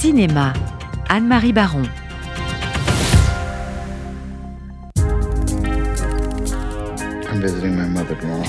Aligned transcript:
Cinéma, 0.00 0.52
Anne-Marie 1.08 1.52
Baron. 1.52 1.82
I'm 7.28 7.40
visiting 7.40 7.74
my 7.76 7.88
mother 7.88 8.14
tomorrow. 8.14 8.44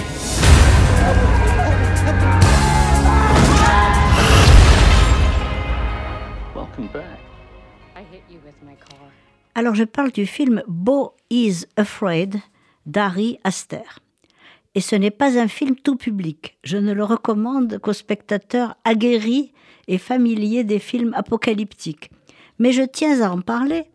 Welcome 6.54 6.88
back. 6.94 7.18
I 7.96 8.04
hit 8.04 8.22
you 8.30 8.40
with 8.46 8.54
my 8.64 8.76
car. 8.76 9.10
Alors 9.56 9.74
je 9.74 9.86
parle 9.86 10.12
du 10.12 10.28
film 10.28 10.62
Beau 10.68 11.16
is 11.32 11.66
Afraid 11.78 12.40
d'Ari 12.86 13.40
Aster. 13.44 14.00
Et 14.76 14.82
ce 14.82 14.96
n'est 14.96 15.12
pas 15.12 15.40
un 15.40 15.48
film 15.48 15.76
tout 15.76 15.96
public. 15.96 16.58
Je 16.64 16.78
ne 16.78 16.94
le 16.94 17.04
recommande 17.04 17.80
qu'aux 17.80 17.94
spectateurs 17.94 18.76
aguerris 18.84 19.52
et 19.88 19.98
familiers 19.98 20.64
des 20.64 20.80
films 20.80 21.14
apocalyptiques. 21.16 22.12
Mais 22.60 22.72
je 22.72 22.84
tiens 22.84 23.22
à 23.22 23.32
en 23.32 23.42
parler 23.42 23.86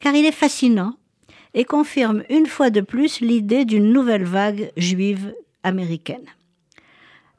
car 0.00 0.14
il 0.14 0.26
est 0.26 0.32
fascinant 0.32 0.96
et 1.54 1.64
confirme 1.64 2.24
une 2.28 2.46
fois 2.46 2.70
de 2.70 2.80
plus 2.80 3.20
l'idée 3.20 3.64
d'une 3.64 3.92
nouvelle 3.92 4.24
vague 4.24 4.72
juive 4.76 5.34
américaine. 5.62 6.26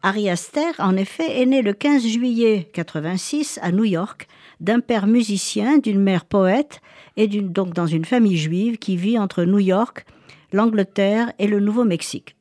Ari 0.01 0.29
Aster, 0.29 0.71
en 0.79 0.97
effet, 0.97 1.41
est 1.41 1.45
né 1.45 1.61
le 1.61 1.73
15 1.73 2.05
juillet 2.05 2.69
86 2.73 3.59
à 3.61 3.71
New 3.71 3.85
York 3.85 4.27
d'un 4.59 4.79
père 4.79 5.07
musicien, 5.07 5.77
d'une 5.77 6.01
mère 6.01 6.25
poète 6.25 6.81
et 7.15 7.27
donc 7.27 7.73
dans 7.73 7.87
une 7.87 8.05
famille 8.05 8.37
juive 8.37 8.77
qui 8.77 8.97
vit 8.97 9.17
entre 9.17 9.43
New 9.43 9.59
York, 9.59 10.05
l'Angleterre 10.51 11.31
et 11.39 11.47
le 11.47 11.59
Nouveau-Mexique. 11.59 12.35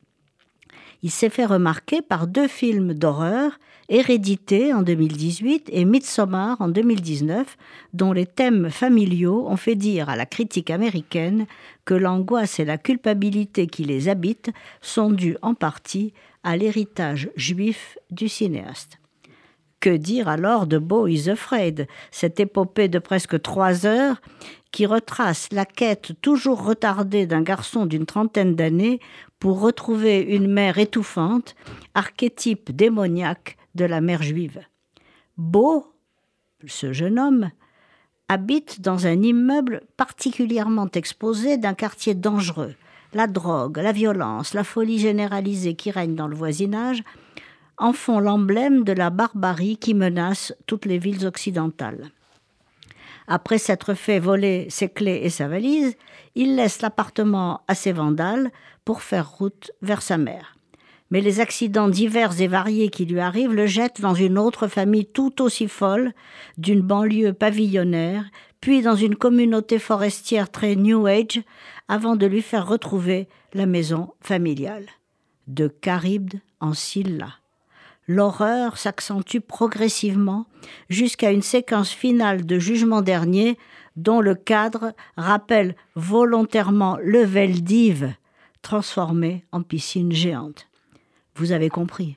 Il 1.03 1.11
s'est 1.11 1.31
fait 1.31 1.47
remarquer 1.47 2.01
par 2.01 2.29
deux 2.29 2.47
films 2.47 2.95
d'horreur, 2.95 3.59
Hérédité 3.89 4.73
en 4.73 4.83
2018 4.83 5.69
et 5.73 5.85
Midsommar 5.85 6.59
en 6.61 6.69
2019, 6.69 7.59
dont 7.93 8.13
les 8.13 8.25
thèmes 8.25 8.71
familiaux 8.71 9.45
ont 9.49 9.57
fait 9.57 9.75
dire 9.75 10.09
à 10.09 10.17
la 10.17 10.25
critique 10.25 10.71
américaine 10.71 11.47
que 11.85 11.95
l'angoisse 11.95 12.61
et 12.61 12.65
la 12.65 12.79
culpabilité 12.79 13.67
qui 13.67 13.85
les 13.85 14.09
habitent 14.09 14.51
sont 14.81 15.11
dues 15.11 15.37
en 15.43 15.55
partie 15.55 16.15
à 16.45 16.57
l'héritage 16.57 17.31
juif 17.37 17.99
du 18.11 18.29
cinéaste. 18.29 18.99
Que 19.81 19.91
dire 19.91 20.29
alors 20.29 20.69
de 20.69 20.79
Beau 20.79 21.09
is 21.09 21.29
cette 22.13 22.39
épopée 22.39 22.87
de 22.87 23.01
presque 23.01 23.43
trois 23.43 23.85
heures 23.85 24.23
qui 24.73 24.87
retrace 24.87 25.49
la 25.53 25.67
quête 25.67 26.13
toujours 26.23 26.65
retardée 26.65 27.27
d'un 27.27 27.43
garçon 27.43 27.87
d'une 27.87 28.07
trentaine 28.07 28.57
d'années 28.57 29.01
pour 29.39 29.61
retrouver 29.61 30.21
une 30.21 30.51
mère 30.51 30.79
étouffante, 30.79 31.55
archétype 31.95 32.75
démoniaque 32.75 33.59
de 33.75 33.85
la 33.85 34.01
mère 34.01 34.23
juive. 34.23 34.61
Beau, 35.37 35.87
ce 36.67 36.93
jeune 36.93 37.19
homme, 37.19 37.51
habite 38.29 38.81
dans 38.81 39.07
un 39.07 39.21
immeuble 39.21 39.83
particulièrement 39.97 40.89
exposé 40.95 41.59
d'un 41.59 41.75
quartier 41.75 42.15
dangereux. 42.15 42.75
La 43.13 43.27
drogue, 43.27 43.77
la 43.77 43.93
violence, 43.93 44.55
la 44.55 44.65
folie 44.65 44.99
généralisée 44.99 45.75
qui 45.75 45.91
règne 45.91 46.15
dans 46.15 46.29
le 46.29 46.37
voisinage 46.37 47.03
en 47.77 47.93
font 47.93 48.21
l'emblème 48.21 48.85
de 48.85 48.93
la 48.93 49.11
barbarie 49.11 49.77
qui 49.77 49.93
menace 49.93 50.55
toutes 50.67 50.87
les 50.87 50.99
villes 50.99 51.27
occidentales. 51.27 52.11
Après 53.27 53.59
s'être 53.59 53.95
fait 53.95 54.19
voler 54.19 54.67
ses 54.71 54.89
clés 54.89 55.21
et 55.23 55.31
sa 55.31 55.49
valise, 55.49 55.97
il 56.35 56.57
laisse 56.57 56.83
l'appartement 56.83 57.63
à 57.69 57.75
ses 57.75 57.93
vandales 57.93 58.51
pour 58.85 59.03
faire 59.03 59.31
route 59.31 59.71
vers 59.83 60.03
sa 60.03 60.19
mère. 60.19 60.57
Mais 61.11 61.21
les 61.21 61.41
accidents 61.41 61.89
divers 61.89 62.41
et 62.41 62.49
variés 62.49 62.89
qui 62.89 63.05
lui 63.05 63.21
arrivent 63.21 63.55
le 63.55 63.67
jettent 63.67 64.01
dans 64.01 64.15
une 64.15 64.39
autre 64.39 64.67
famille 64.67 65.05
tout 65.05 65.43
aussi 65.43 65.69
folle, 65.69 66.15
d'une 66.57 66.81
banlieue 66.81 67.35
pavillonnaire, 67.35 68.25
puis 68.63 68.81
dans 68.81 68.95
une 68.95 69.17
communauté 69.17 69.79
forestière 69.79 70.51
très 70.51 70.75
New 70.75 71.07
Age, 71.07 71.43
avant 71.89 72.17
de 72.17 72.27
lui 72.27 72.41
faire 72.41 72.67
retrouver 72.67 73.29
la 73.53 73.67
maison 73.67 74.15
familiale. 74.21 74.87
De 75.49 75.71
Charybde 75.85 76.41
en 76.61 76.73
Scylla 76.73 77.42
l'horreur 78.09 78.79
s'accentue 78.79 79.39
progressivement 79.39 80.47
jusqu'à 80.89 81.31
une 81.31 81.43
séquence 81.43 81.91
finale 81.91 82.47
de 82.47 82.59
jugement 82.59 83.03
dernier 83.03 83.59
dont 83.97 84.21
le 84.21 84.35
cadre 84.35 84.93
rappelle 85.17 85.77
volontairement 85.95 86.99
le 87.03 87.23
Veldiv 87.23 88.15
transformé 88.63 89.45
en 89.53 89.63
piscine 89.63 90.13
géante. 90.13 90.69
Vous 91.35 91.53
avez 91.53 91.69
compris. 91.69 92.17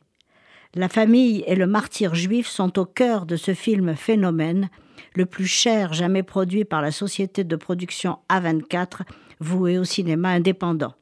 La 0.73 0.89
famille 0.89 1.43
et 1.47 1.55
le 1.55 1.67
martyr 1.67 2.15
juif 2.15 2.47
sont 2.47 2.77
au 2.79 2.85
cœur 2.85 3.25
de 3.25 3.37
ce 3.37 3.53
film 3.53 3.95
phénomène, 3.95 4.69
le 5.15 5.25
plus 5.25 5.47
cher 5.47 5.93
jamais 5.93 6.23
produit 6.23 6.65
par 6.65 6.81
la 6.81 6.91
société 6.91 7.43
de 7.43 7.55
production 7.55 8.19
A24, 8.29 9.01
vouée 9.39 9.77
au 9.77 9.85
cinéma 9.85 10.29
indépendant. 10.29 10.93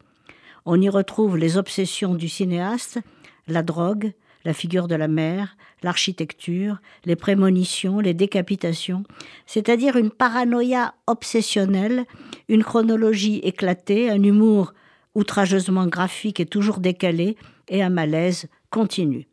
On 0.66 0.80
y 0.80 0.90
retrouve 0.90 1.38
les 1.38 1.58
obsessions 1.58 2.14
du 2.14 2.30
cinéaste, 2.30 3.00
la 3.48 3.64
drogue, 3.64 4.14
la 4.46 4.54
figure 4.54 4.88
de 4.88 4.96
la 4.96 5.08
mère, 5.08 5.56
l'architecture, 5.84 6.78
les 7.06 7.16
prémonitions, 7.16 8.00
les 8.00 8.14
décapitations, 8.14 9.04
c'est-à-dire 9.46 9.96
une 9.96 10.12
paranoïa 10.12 10.94
obsessionnelle, 11.08 12.06
une 12.50 12.64
chronologie 12.64 13.40
éclatée, 13.44 14.10
un 14.10 14.22
humour 14.22 14.74
outrageusement 15.16 15.88
graphique 15.88 16.40
et 16.40 16.46
toujours 16.46 16.80
décalé, 16.80 17.38
et 17.70 17.82
un 17.82 17.90
malaise 17.90 18.48
continu. 18.70 19.28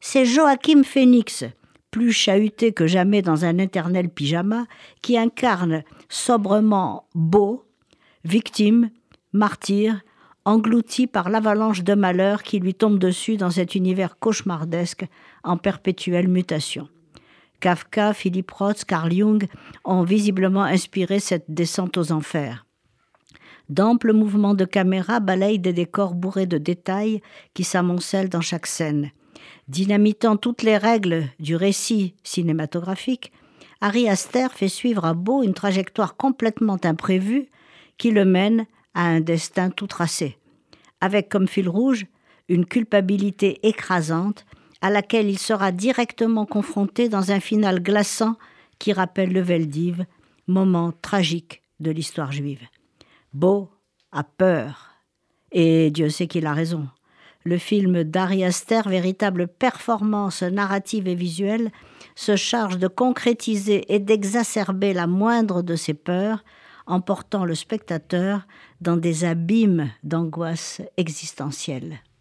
C'est 0.00 0.24
Joachim 0.24 0.82
Phoenix, 0.84 1.44
plus 1.90 2.12
chahuté 2.12 2.72
que 2.72 2.86
jamais 2.86 3.22
dans 3.22 3.44
un 3.44 3.58
éternel 3.58 4.08
pyjama, 4.08 4.66
qui 5.02 5.18
incarne 5.18 5.82
sobrement 6.08 7.08
beau, 7.14 7.64
victime, 8.24 8.90
martyr, 9.32 10.00
englouti 10.50 11.06
par 11.06 11.30
l'avalanche 11.30 11.84
de 11.84 11.94
malheurs 11.94 12.42
qui 12.42 12.58
lui 12.58 12.74
tombe 12.74 12.98
dessus 12.98 13.36
dans 13.36 13.50
cet 13.50 13.74
univers 13.74 14.18
cauchemardesque 14.18 15.06
en 15.44 15.56
perpétuelle 15.56 16.28
mutation. 16.28 16.88
Kafka, 17.60 18.12
Philippe 18.14 18.50
Roth, 18.50 18.84
Carl 18.84 19.12
Jung 19.12 19.46
ont 19.84 20.02
visiblement 20.02 20.64
inspiré 20.64 21.20
cette 21.20 21.44
descente 21.48 21.96
aux 21.98 22.10
enfers. 22.10 22.66
D'amples 23.68 24.12
mouvements 24.12 24.54
de 24.54 24.64
caméra 24.64 25.20
balayent 25.20 25.60
des 25.60 25.72
décors 25.72 26.14
bourrés 26.14 26.46
de 26.46 26.58
détails 26.58 27.22
qui 27.54 27.62
s'amoncellent 27.62 28.28
dans 28.28 28.40
chaque 28.40 28.66
scène. 28.66 29.10
Dynamitant 29.68 30.36
toutes 30.36 30.62
les 30.62 30.76
règles 30.76 31.26
du 31.38 31.54
récit 31.54 32.14
cinématographique, 32.24 33.30
Harry 33.80 34.08
Aster 34.08 34.48
fait 34.52 34.68
suivre 34.68 35.04
à 35.04 35.14
Beau 35.14 35.44
une 35.44 35.54
trajectoire 35.54 36.16
complètement 36.16 36.78
imprévue 36.82 37.46
qui 37.96 38.10
le 38.10 38.24
mène 38.24 38.66
à 38.94 39.04
un 39.04 39.20
destin 39.20 39.70
tout 39.70 39.86
tracé, 39.86 40.36
avec 41.00 41.28
comme 41.28 41.48
fil 41.48 41.68
rouge 41.68 42.06
une 42.48 42.66
culpabilité 42.66 43.66
écrasante 43.66 44.44
à 44.80 44.90
laquelle 44.90 45.28
il 45.28 45.38
sera 45.38 45.72
directement 45.72 46.46
confronté 46.46 47.08
dans 47.08 47.30
un 47.30 47.40
final 47.40 47.80
glaçant 47.80 48.36
qui 48.78 48.92
rappelle 48.92 49.32
le 49.32 49.40
Veldiv, 49.40 50.04
moment 50.46 50.92
tragique 51.02 51.62
de 51.80 51.90
l'histoire 51.90 52.32
juive. 52.32 52.62
Beau 53.32 53.70
a 54.10 54.24
peur, 54.24 54.90
et 55.52 55.90
Dieu 55.90 56.08
sait 56.08 56.26
qu'il 56.26 56.46
a 56.46 56.54
raison. 56.54 56.88
Le 57.44 57.56
film 57.56 58.04
d'Ari 58.04 58.44
Aster, 58.44 58.82
véritable 58.86 59.48
performance 59.48 60.42
narrative 60.42 61.08
et 61.08 61.14
visuelle, 61.14 61.70
se 62.14 62.36
charge 62.36 62.78
de 62.78 62.88
concrétiser 62.88 63.92
et 63.94 63.98
d'exacerber 63.98 64.92
la 64.92 65.06
moindre 65.06 65.62
de 65.62 65.76
ses 65.76 65.94
peurs, 65.94 66.44
emportant 66.90 67.44
le 67.44 67.54
spectateur 67.54 68.46
dans 68.80 68.96
des 68.96 69.24
abîmes 69.24 69.90
d'angoisse 70.02 70.82
existentielle. 70.96 72.00